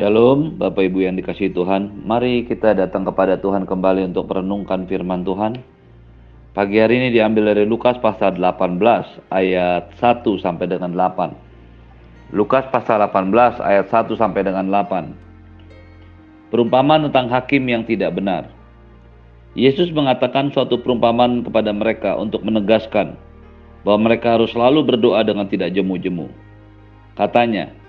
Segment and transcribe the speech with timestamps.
[0.00, 2.08] Shalom, Bapak Ibu yang dikasih Tuhan.
[2.08, 5.60] Mari kita datang kepada Tuhan kembali untuk merenungkan firman Tuhan.
[6.56, 8.80] Pagi hari ini diambil dari Lukas pasal 18
[9.28, 12.32] ayat 1 sampai dengan 8.
[12.32, 16.48] Lukas pasal 18 ayat 1 sampai dengan 8.
[16.48, 18.48] Perumpamaan tentang hakim yang tidak benar.
[19.52, 23.20] Yesus mengatakan suatu perumpamaan kepada mereka untuk menegaskan
[23.84, 26.32] bahwa mereka harus selalu berdoa dengan tidak jemu-jemu.
[27.20, 27.79] Katanya,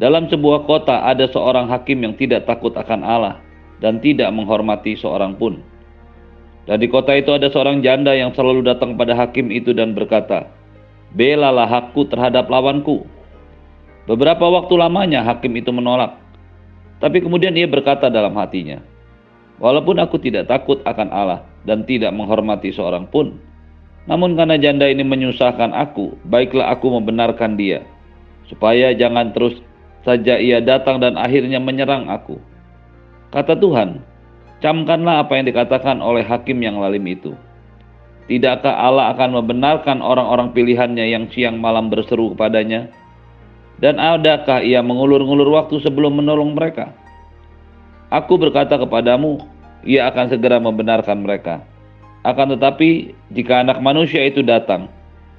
[0.00, 3.36] dalam sebuah kota ada seorang hakim yang tidak takut akan Allah
[3.82, 5.60] dan tidak menghormati seorang pun.
[6.64, 10.46] Dan di kota itu ada seorang janda yang selalu datang pada hakim itu dan berkata,
[11.12, 13.04] Belalah hakku terhadap lawanku.
[14.08, 16.16] Beberapa waktu lamanya hakim itu menolak.
[17.02, 18.78] Tapi kemudian ia berkata dalam hatinya,
[19.58, 23.36] Walaupun aku tidak takut akan Allah dan tidak menghormati seorang pun,
[24.10, 27.86] namun karena janda ini menyusahkan aku, baiklah aku membenarkan dia,
[28.50, 29.62] supaya jangan terus
[30.02, 32.38] saja ia datang dan akhirnya menyerang aku.
[33.32, 34.02] Kata Tuhan,
[34.60, 37.32] camkanlah apa yang dikatakan oleh hakim yang lalim itu.
[38.30, 42.86] Tidakkah Allah akan membenarkan orang-orang pilihannya yang siang malam berseru kepadanya?
[43.82, 46.94] Dan adakah ia mengulur-ngulur waktu sebelum menolong mereka?
[48.14, 49.42] Aku berkata kepadamu,
[49.82, 51.66] ia akan segera membenarkan mereka.
[52.22, 54.86] Akan tetapi, jika anak manusia itu datang,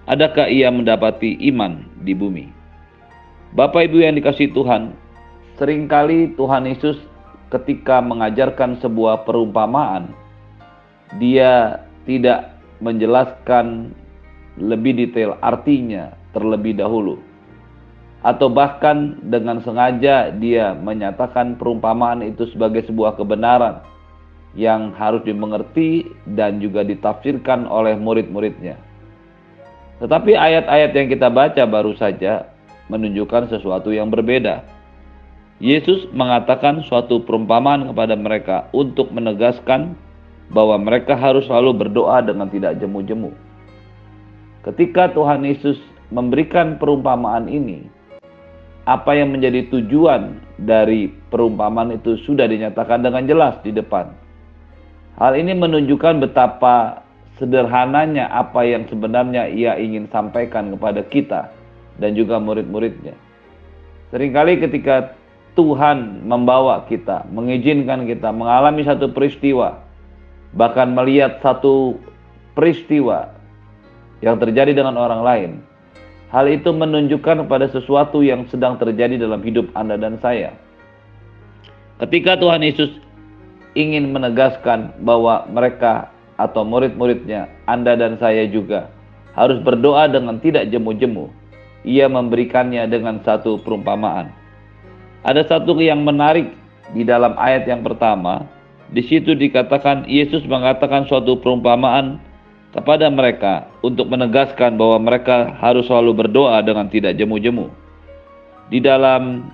[0.04, 2.63] adakah ia mendapati iman di bumi?
[3.54, 4.98] Bapak Ibu yang dikasih Tuhan,
[5.62, 6.98] sering kali Tuhan Yesus
[7.54, 10.10] ketika mengajarkan sebuah perumpamaan,
[11.22, 13.94] dia tidak menjelaskan
[14.58, 17.22] lebih detail artinya terlebih dahulu.
[18.26, 23.86] Atau bahkan dengan sengaja dia menyatakan perumpamaan itu sebagai sebuah kebenaran
[24.58, 28.82] yang harus dimengerti dan juga ditafsirkan oleh murid-muridnya.
[30.02, 32.53] Tetapi ayat-ayat yang kita baca baru saja
[32.92, 34.66] menunjukkan sesuatu yang berbeda.
[35.64, 39.96] Yesus mengatakan suatu perumpamaan kepada mereka untuk menegaskan
[40.52, 43.32] bahwa mereka harus selalu berdoa dengan tidak jemu-jemu.
[44.68, 45.80] Ketika Tuhan Yesus
[46.12, 47.88] memberikan perumpamaan ini,
[48.84, 54.12] apa yang menjadi tujuan dari perumpamaan itu sudah dinyatakan dengan jelas di depan.
[55.16, 57.06] Hal ini menunjukkan betapa
[57.40, 61.63] sederhananya apa yang sebenarnya ia ingin sampaikan kepada kita
[61.98, 63.14] dan juga murid-muridnya.
[64.14, 65.18] Seringkali ketika
[65.54, 69.82] Tuhan membawa kita, mengizinkan kita mengalami satu peristiwa,
[70.58, 71.98] bahkan melihat satu
[72.58, 73.34] peristiwa
[74.26, 75.52] yang terjadi dengan orang lain,
[76.34, 80.58] hal itu menunjukkan kepada sesuatu yang sedang terjadi dalam hidup Anda dan saya.
[82.02, 82.90] Ketika Tuhan Yesus
[83.78, 86.10] ingin menegaskan bahwa mereka
[86.42, 88.90] atau murid-muridnya, Anda dan saya juga
[89.38, 91.30] harus berdoa dengan tidak jemu-jemu,
[91.84, 94.32] ia memberikannya dengan satu perumpamaan.
[95.24, 96.52] Ada satu yang menarik
[96.92, 98.48] di dalam ayat yang pertama.
[98.92, 102.20] Di situ dikatakan Yesus mengatakan suatu perumpamaan
[102.74, 107.70] kepada mereka untuk menegaskan bahwa mereka harus selalu berdoa dengan tidak jemu-jemu.
[108.70, 109.54] Di dalam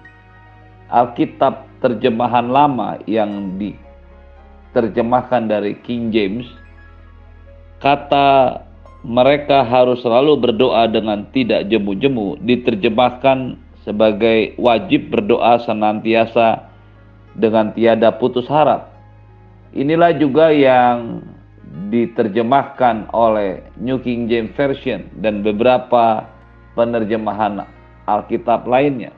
[0.90, 6.48] Alkitab terjemahan lama yang diterjemahkan dari King James,
[7.80, 8.60] kata
[9.00, 13.56] mereka harus selalu berdoa dengan tidak jemu-jemu diterjemahkan
[13.88, 16.68] sebagai wajib berdoa senantiasa
[17.32, 18.92] dengan tiada putus harap.
[19.72, 21.24] Inilah juga yang
[21.90, 26.28] diterjemahkan oleh New King James Version dan beberapa
[26.76, 27.64] penerjemahan
[28.04, 29.16] Alkitab lainnya.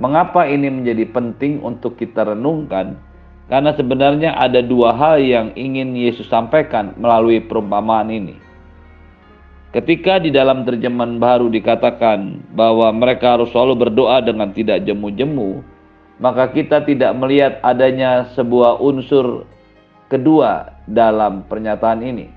[0.00, 2.96] Mengapa ini menjadi penting untuk kita renungkan?
[3.52, 8.51] Karena sebenarnya ada dua hal yang ingin Yesus sampaikan melalui perumpamaan ini.
[9.72, 15.64] Ketika di dalam terjemahan baru dikatakan bahwa mereka harus selalu berdoa dengan tidak jemu-jemu,
[16.20, 19.48] maka kita tidak melihat adanya sebuah unsur
[20.12, 22.28] kedua dalam pernyataan ini.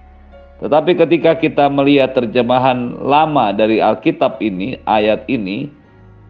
[0.64, 5.68] Tetapi ketika kita melihat terjemahan lama dari Alkitab ini, ayat ini,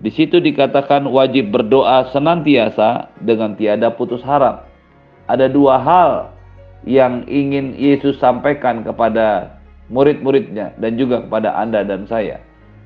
[0.02, 4.66] di situ dikatakan wajib berdoa senantiasa dengan tiada putus harap.
[5.30, 6.34] Ada dua hal
[6.90, 12.42] yang ingin Yesus sampaikan kepada murid-muridnya dan juga kepada Anda dan saya.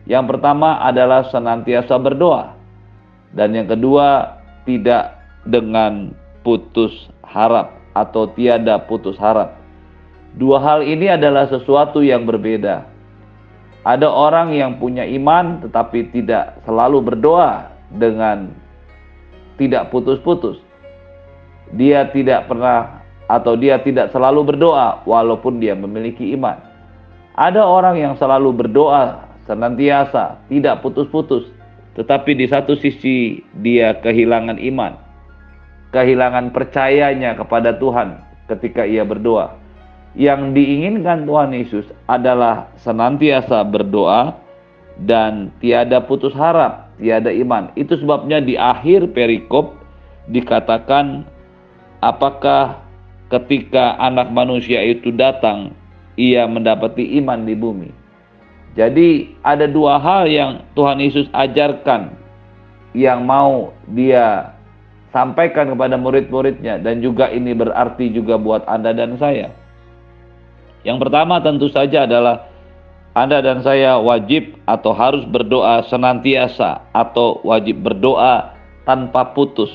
[0.10, 2.58] Yang pertama adalah senantiasa berdoa.
[3.30, 6.92] Dan yang kedua tidak dengan putus
[7.22, 9.60] harap atau tiada putus harap.
[10.38, 12.86] Dua hal ini adalah sesuatu yang berbeda.
[13.86, 18.54] Ada orang yang punya iman tetapi tidak selalu berdoa dengan
[19.58, 20.62] tidak putus-putus.
[21.74, 26.69] Dia tidak pernah atau dia tidak selalu berdoa walaupun dia memiliki iman.
[27.40, 31.48] Ada orang yang selalu berdoa senantiasa, tidak putus-putus,
[31.96, 35.00] tetapi di satu sisi dia kehilangan iman,
[35.96, 38.20] kehilangan percayanya kepada Tuhan
[38.52, 39.56] ketika ia berdoa.
[40.20, 44.36] Yang diinginkan Tuhan Yesus adalah senantiasa berdoa
[45.00, 47.72] dan tiada putus harap, tiada iman.
[47.80, 49.80] Itu sebabnya di akhir perikop
[50.28, 51.24] dikatakan
[52.04, 52.84] apakah
[53.32, 55.79] ketika anak manusia itu datang
[56.20, 57.90] ia mendapati iman di bumi.
[58.76, 62.12] Jadi ada dua hal yang Tuhan Yesus ajarkan
[62.92, 64.52] yang mau dia
[65.16, 69.56] sampaikan kepada murid-muridnya dan juga ini berarti juga buat Anda dan saya.
[70.84, 72.50] Yang pertama tentu saja adalah
[73.18, 78.54] anda dan saya wajib atau harus berdoa senantiasa atau wajib berdoa
[78.88, 79.68] tanpa putus.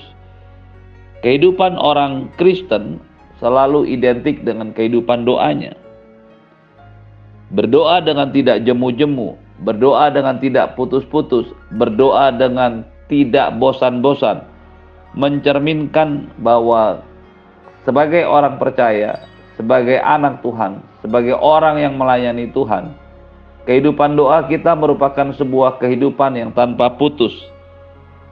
[1.21, 3.03] Kehidupan orang Kristen
[3.43, 5.77] selalu identik dengan kehidupan doanya.
[7.55, 11.47] Berdoa dengan tidak jemu-jemu, berdoa dengan tidak putus-putus,
[11.79, 14.43] berdoa dengan tidak bosan-bosan,
[15.15, 16.99] mencerminkan bahwa
[17.87, 19.23] sebagai orang percaya,
[19.55, 22.91] sebagai anak Tuhan, sebagai orang yang melayani Tuhan,
[23.65, 27.33] Kehidupan doa kita merupakan sebuah kehidupan yang tanpa putus.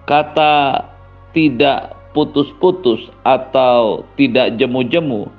[0.05, 0.85] Kata
[1.33, 5.33] tidak putus-putus atau tidak jemu-jemu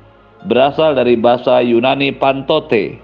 [0.50, 2.98] berasal dari bahasa Yunani pantote.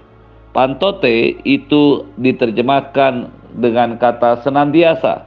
[0.50, 5.26] Pantote itu diterjemahkan dengan kata senantiasa.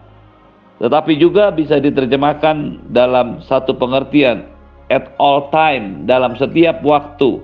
[0.84, 4.44] Tetapi juga bisa diterjemahkan dalam satu pengertian
[4.92, 7.40] at all time, dalam setiap waktu,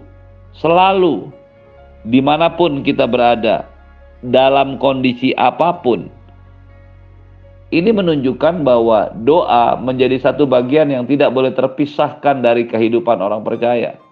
[0.60, 1.32] selalu,
[2.04, 3.64] di mana pun kita berada,
[4.20, 6.12] dalam kondisi apa pun.
[7.70, 14.09] Ini menunjukkan bahwa doa menjadi satu bagian yang tidak boleh terpisahkan dari kehidupan orang percaya.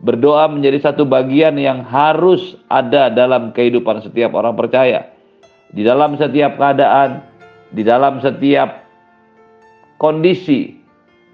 [0.00, 5.12] Berdoa menjadi satu bagian yang harus ada dalam kehidupan setiap orang percaya.
[5.76, 7.20] Di dalam setiap keadaan,
[7.68, 8.80] di dalam setiap
[10.00, 10.80] kondisi,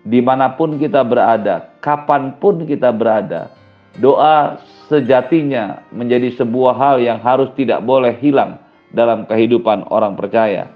[0.02, 3.54] di mana pun kita berada, kapan pun kita berada,
[4.02, 4.58] doa
[4.90, 8.58] sejatinya menjadi sebuah hal yang harus tidak boleh hilang
[8.90, 10.66] dalam kehidupan orang percaya.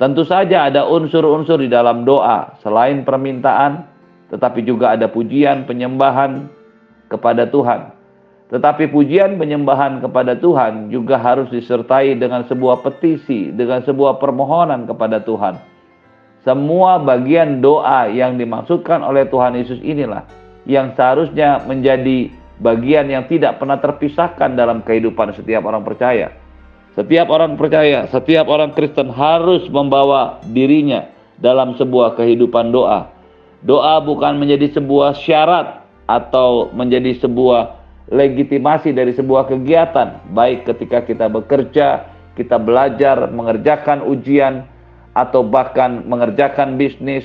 [0.00, 3.84] Tentu saja ada unsur-unsur di dalam doa selain permintaan,
[4.32, 6.48] tetapi juga ada pujian, penyembahan
[7.10, 7.92] kepada Tuhan.
[8.50, 15.22] Tetapi pujian penyembahan kepada Tuhan juga harus disertai dengan sebuah petisi, dengan sebuah permohonan kepada
[15.22, 15.54] Tuhan.
[16.42, 20.26] Semua bagian doa yang dimaksudkan oleh Tuhan Yesus inilah
[20.66, 26.34] yang seharusnya menjadi bagian yang tidak pernah terpisahkan dalam kehidupan setiap orang percaya.
[26.98, 31.06] Setiap orang percaya, setiap orang Kristen harus membawa dirinya
[31.38, 33.14] dalam sebuah kehidupan doa.
[33.62, 35.79] Doa bukan menjadi sebuah syarat
[36.10, 37.78] atau menjadi sebuah
[38.10, 44.66] legitimasi dari sebuah kegiatan, baik ketika kita bekerja, kita belajar, mengerjakan ujian,
[45.14, 47.22] atau bahkan mengerjakan bisnis,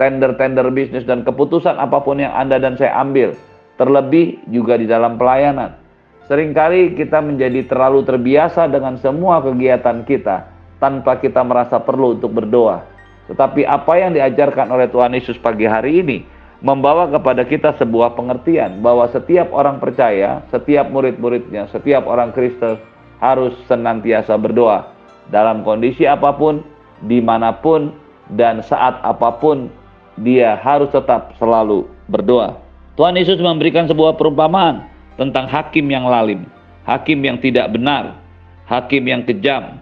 [0.00, 3.36] tender-tender bisnis, dan keputusan apa pun yang Anda dan saya ambil
[3.78, 5.78] Terlebih juga di dalam pelayanan.
[6.26, 10.50] Seringkali kita menjadi terlalu terbiasa dengan semua kegiatan kita
[10.82, 12.82] tanpa kita merasa perlu untuk berdoa.
[13.30, 16.18] Tetapi apa yang diajarkan oleh Tuhan Yesus pagi hari ini
[16.58, 22.78] membawa kepada kita sebuah pengertian bahwa setiap orang percaya, setiap murid-muridnya, setiap orang Kristen
[23.22, 24.90] harus senantiasa berdoa
[25.30, 26.64] dalam kondisi apa pun,
[27.06, 27.94] di mana pun,
[28.34, 29.70] dan saat apa pun
[30.18, 32.58] dia harus tetap selalu berdoa.
[32.98, 36.42] Tuhan Yesus memberikan sebuah perumpamaan tentang hakim yang lalim,
[36.82, 38.18] hakim yang tidak benar,
[38.66, 39.78] hakim yang kejam.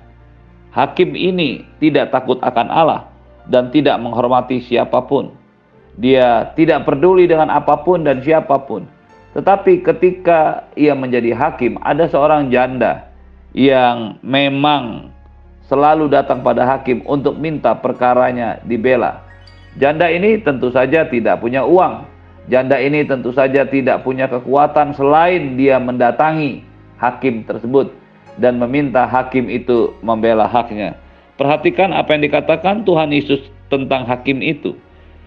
[0.77, 3.09] Hakim ini tidak takut akan Allah
[3.49, 5.33] dan tidak menghormati siapa pun.
[5.97, 8.85] Dia tidak peduli dengan apa pun dan siapa pun.
[9.33, 13.09] Tetapi ketika ia menjadi hakim, ada seorang janda
[13.57, 15.13] yang memang
[15.69, 19.25] selalu datang pada hakim untuk minta perkaranya dibela.
[19.77, 25.59] Janda ini tentu saja tidak punya uang, Janda ini tentu saja tidak punya kekuatan selain
[25.59, 26.63] dia mendatangi
[26.95, 27.91] hakim tersebut
[28.39, 30.95] dan meminta hakim itu membela haknya.
[31.35, 34.79] Perhatikan apa yang dikatakan Tuhan Yesus tentang hakim itu.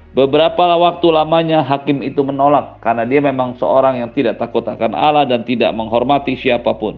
[0.10, 5.30] Beberapa waktu lamanya hakim itu menolak karena dia memang seorang yang tidak takut akan Allah
[5.30, 6.98] dan tidak menghormati siapa pun.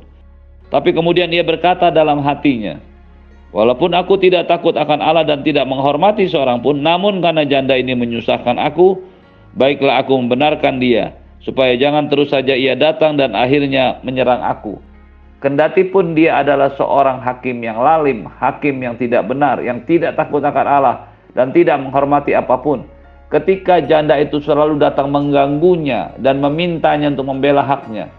[0.72, 2.80] Tapi kemudian ia berkata dalam hatinya,
[3.52, 7.92] Walaupun aku tidak takut akan Allah dan tidak menghormati seorang pun, namun karena janda ini
[8.00, 8.96] menyusahkan aku,
[9.60, 14.80] baiklah aku membenarkan dia, supaya jangan terus saja ia datang dan akhirnya menyerang aku.
[15.44, 20.40] Kendati pun dia adalah seorang hakim yang lalim, hakim yang tidak benar, yang tidak takut
[20.40, 22.88] akan Allah, dan tidak menghormati apa pun.
[23.32, 28.12] Ketika janda itu selalu datang mengganggunya dan memintanya untuk membela haknya,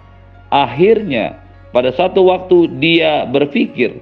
[0.49, 1.37] akhirnya
[1.69, 4.01] pada satu waktu dia berpikir,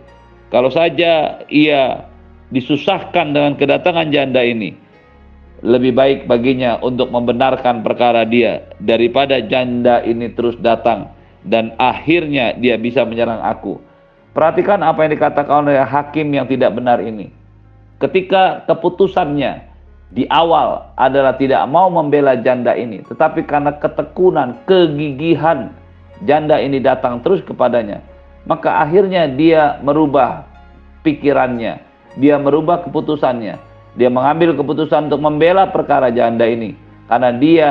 [0.54, 2.06] kalau saja ia
[2.54, 4.78] disusahkan dengan kedatangan janda ini,
[5.66, 11.10] lebih baik baginya untuk membenarkan perkara dia daripada janda ini terus datang
[11.42, 13.82] dan akhirnya dia bisa menyerang aku.
[14.30, 17.34] Perhatikan apa yang dikatakan oleh hakim yang tidak benar ini.
[17.98, 19.69] Ketika keputusannya
[20.10, 25.70] di awal adalah tidak mau membela janda ini, tetapi karena ketekunan, kegigihan
[26.26, 28.02] janda ini datang terus kepadanya,
[28.42, 30.42] maka akhirnya dia merubah
[31.06, 31.78] pikirannya,
[32.18, 33.54] dia merubah keputusannya,
[33.94, 36.74] dia mengambil keputusan untuk membela perkara janda ini
[37.06, 37.68] karena dia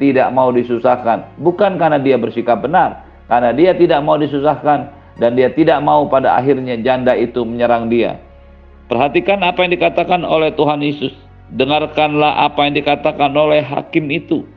[0.00, 4.88] tidak mau disusahkan, bukan karena dia bersikap benar, karena dia tidak mau disusahkan
[5.20, 8.18] dan dia tidak mau pada akhirnya janda itu menyerang dia.
[8.88, 14.48] Perhatikan apa yang dikatakan oleh Tuhan Yesus dengarkanlah apa yang dikatakan oleh hakim itu.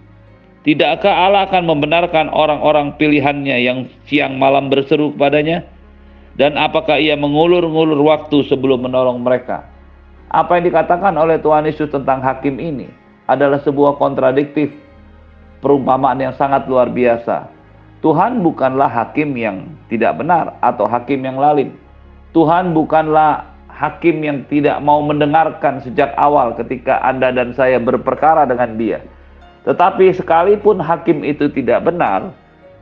[0.67, 5.63] Tidakkah Allah akan membenarkan orang-orang pilihannya yang siang malam berseru kepadanya?
[6.38, 9.65] Dan apakah ia mengulur-ngulur waktu sebelum menolong mereka?
[10.27, 12.91] Apa yang dikatakan oleh Tuhan Yesus tentang hakim ini
[13.32, 14.70] adalah sebuah kontradiktif
[15.63, 17.50] perumpamaan yang sangat luar biasa.
[18.06, 21.74] Tuhan bukanlah hakim yang tidak benar atau hakim yang lalim.
[22.36, 28.74] Tuhan bukanlah hakim yang tidak mau mendengarkan sejak awal ketika Anda dan saya berperkara dengan
[28.74, 29.05] dia.
[29.69, 32.34] Tetapi sekalipun hakim itu tidak benar,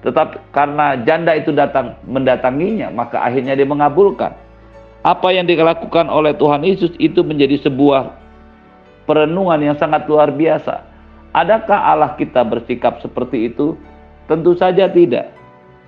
[0.08, 4.32] tetap karena janda itu datang mendatanginya, maka akhirnya dia mengabulkan.
[5.04, 8.16] Apa yang dilakukan oleh Tuhan Yesus itu menjadi sebuah
[9.06, 10.82] perenungan yang sangat luar biasa.
[11.36, 13.76] Adakah Allah kita bersikap seperti itu?
[14.26, 15.30] Tentu saja tidak.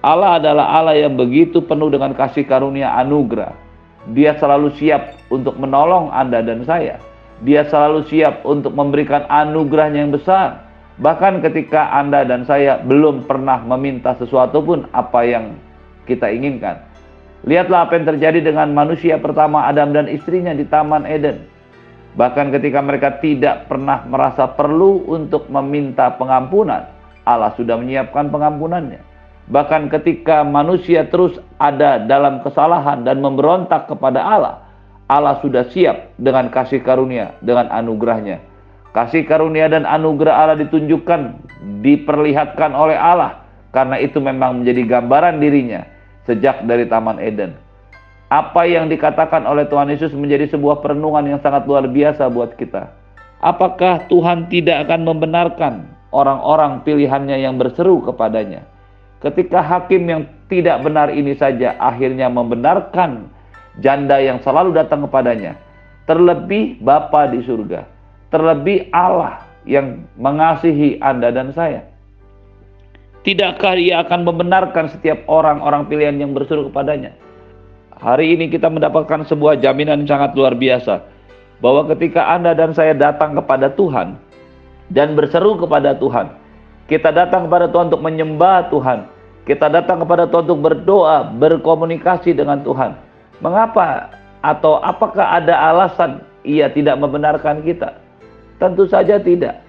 [0.05, 3.66] Allah adalah Allah yang begitu penuh dengan kasih karunia anugerah
[4.15, 7.01] dia selalu siap untuk menolong Anda dan saya.
[7.43, 10.63] Dia selalu siap untuk memberikan anugerahnya yang besar.
[10.97, 15.59] Bahkan ketika Anda dan saya belum pernah meminta sesuatu pun apa yang
[16.07, 16.81] kita inginkan.
[17.45, 21.45] Lihatlah apa yang terjadi dengan manusia pertama Adam dan istrinya di Taman Eden.
[22.17, 26.89] Bahkan ketika mereka tidak pernah merasa perlu untuk meminta pengampunan,
[27.21, 28.97] Allah sudah menyiapkan pengampunannya.
[29.47, 34.67] Bahkan ketika manusia terus ada dalam kesalahan dan memberontak kepada Allah,
[35.07, 38.43] Allah sudah siap dengan kasih karunia, dengan anugerahnya.
[38.91, 41.47] Kasih karunia dan anugerah Allah ditunjukkan,
[41.79, 43.47] diperlihatkan oleh Allah.
[43.71, 45.87] Karena itu memang menjadi gambaran dirinya
[46.27, 47.55] sejak dari Taman Eden.
[48.27, 52.91] Apa yang dikatakan oleh Tuhan Yesus menjadi sebuah perenungan yang sangat luar biasa buat kita.
[53.39, 55.73] Apakah Tuhan tidak akan membenarkan
[56.11, 58.67] orang-orang pilihannya yang berseru kepadanya?
[59.17, 63.27] Ketika hakim yang tidak benar ini saja akhirnya membenarkan
[63.81, 65.57] janda yang selalu datang kepadanya,
[66.05, 67.85] terlebih Bapa di surga,
[68.29, 71.81] terlebih Allah yang mengasihi Anda dan saya.
[73.25, 77.11] Tidakkah ia akan membenarkan setiap orang-orang pilihan yang berseru kepadanya?
[77.97, 81.01] Hari ini kita mendapatkan sebuah jaminan yang sangat luar biasa
[81.59, 84.15] bahwa ketika Anda dan saya datang kepada Tuhan
[84.93, 86.31] dan berseru kepada Tuhan,
[86.87, 89.11] kita datang kepada Tuhan untuk menyembah Tuhan.
[89.43, 92.95] Kita datang kepada Tuhan untuk berdoa, berkomunikasi dengan Tuhan.
[93.43, 97.99] Mengapa atau apakah ada alasan ia tidak membenarkan kita?
[98.59, 99.63] Tentu saja tidak.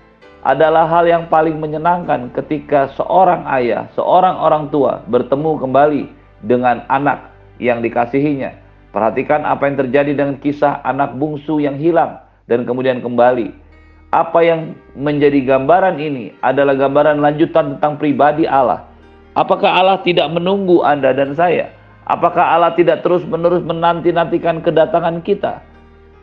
[0.47, 6.03] Adalah hal yang paling menyenangkan ketika seorang ayah, seorang orang tua bertemu kembali
[6.47, 8.55] dengan anak yang dikasihinya.
[8.95, 13.68] Perhatikan apa yang terjadi dengan kisah anak bungsu yang hilang dan kemudian kembali
[14.09, 18.89] apa yang menjadi gambaran ini adalah gambaran lanjutan tentang pribadi Allah.
[19.37, 21.69] Apakah Allah tidak menunggu Anda dan saya?
[22.09, 25.61] Apakah Allah tidak terus-menerus menanti-nantikan kedatangan kita?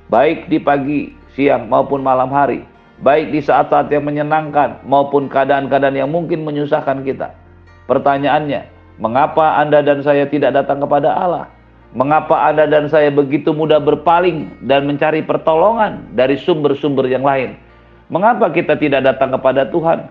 [0.09, 2.65] Baik di pagi, siang maupun malam hari.
[3.05, 7.37] Baik di saat-saat yang menyenangkan maupun keadaan-keadaan yang mungkin menyusahkan kita.
[7.85, 8.65] Pertanyaannya,
[8.97, 11.45] mengapa Anda dan saya tidak datang kepada Allah?
[11.93, 17.61] Mengapa Anda dan saya begitu mudah berpaling dan mencari pertolongan dari sumber-sumber yang lain?
[18.07, 20.09] Mengapa kita tidak datang kepada Tuhan?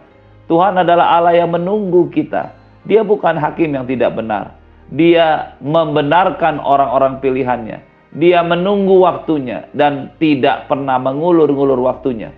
[0.50, 2.52] Tuhan adalah Allah yang menunggu kita.
[2.84, 4.58] Dia bukan hakim yang tidak benar.
[4.92, 7.78] Dia membenarkan orang-orang pilihannya.
[8.14, 12.30] Dia menunggu waktunya dan tidak pernah mengulur-ngulur waktunya.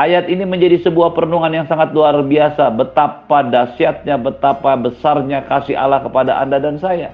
[0.00, 2.72] Ayat ini menjadi sebuah perenungan yang sangat luar biasa.
[2.72, 7.12] Betapa dahsyatnya, betapa besarnya kasih Allah kepada Anda dan saya.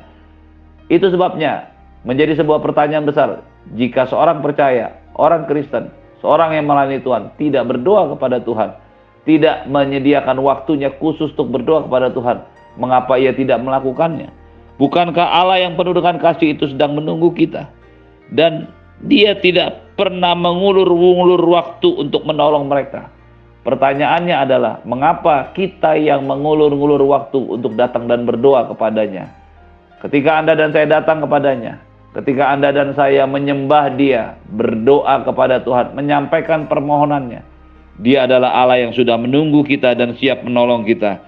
[0.87, 1.75] Itu sebabnya
[2.07, 3.43] menjadi sebuah pertanyaan besar.
[3.75, 5.91] Jika seorang percaya, orang Kristen,
[6.27, 8.75] Seorang yang melayani Tuhan tidak berdoa kepada Tuhan,
[9.31, 12.43] tidak menyediakan waktunya khusus untuk berdoa kepada Tuhan,
[12.83, 14.35] mengapa ia tidak melakukannya?
[14.75, 17.71] Bukankah Allah yang penuh dengan kasih itu sedang menunggu kita?
[18.35, 18.67] Dan
[19.07, 23.07] dia tidak pernah mengulur-ngulur waktu untuk menolong mereka.
[23.63, 29.31] Pertanyaannya adalah, mengapa kita yang mengulur-ngulur waktu untuk datang dan berdoa kepadanya?
[30.03, 31.79] Ketika Anda dan saya datang kepadanya,
[32.17, 37.45] Ketika Anda dan saya menyembah Dia, berdoa kepada Tuhan, menyampaikan permohonannya,
[38.01, 41.21] Dia adalah Allah yang sudah menunggu kita dan siap menolong kita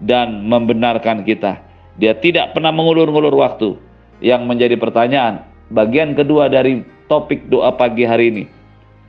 [0.00, 1.60] dan membenarkan kita.
[2.00, 3.76] Dia tidak pernah mengulur-ngulur waktu.
[4.24, 8.44] Yang menjadi pertanyaan, bagian kedua dari topik doa pagi hari ini.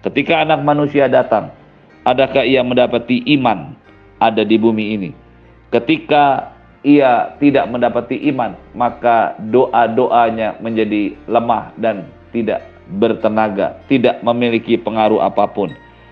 [0.04, 1.52] Ketika anak manusia datang,
[2.04, 3.76] adakah ia mendapati iman
[4.20, 5.10] ada di bumi ini?
[5.72, 12.66] Ketika ia tidak mendapati iman, maka doa-doanya menjadi lemah dan tidak
[12.98, 15.70] bertenaga, tidak memiliki pengaruh apa pun.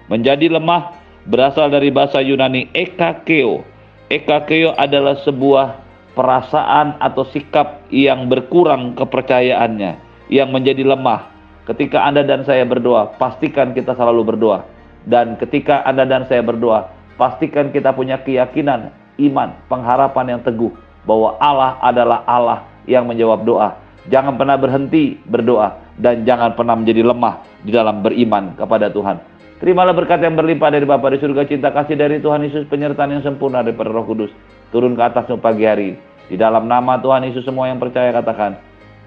[0.10, 0.94] Menjadi lemah
[1.26, 3.66] berasal dari bahasa Yunani ekakeo.
[4.10, 5.82] Ekakeo adalah sebuah
[6.18, 9.98] perasaan atau sikap yang berkurang kepercayaannya,
[10.34, 11.30] yang menjadi lemah.
[11.70, 14.66] Ketika Anda dan saya berdoa, pastikan kita selalu berdoa.
[15.06, 20.72] Dan ketika Anda dan saya berdoa, pastikan kita punya keyakinan iman, pengharapan yang teguh
[21.04, 23.76] bahwa Allah adalah Allah yang menjawab doa.
[24.08, 29.20] Jangan pernah berhenti berdoa dan jangan pernah menjadi lemah di dalam beriman kepada Tuhan.
[29.60, 33.24] Terimalah berkat yang berlimpah dari Bapa di surga, cinta kasih dari Tuhan Yesus, penyertaan yang
[33.28, 34.32] sempurna daripada Roh Kudus.
[34.72, 36.00] Turun ke atasmu pagi hari.
[36.32, 38.56] Di dalam nama Tuhan Yesus semua yang percaya katakan,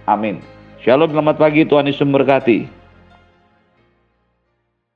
[0.04, 0.44] amin.
[0.84, 2.81] Shalom, selamat pagi, Tuhan Yesus memberkati.